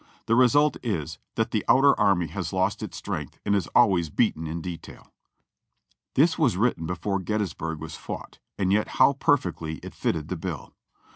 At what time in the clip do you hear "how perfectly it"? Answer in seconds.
8.97-9.93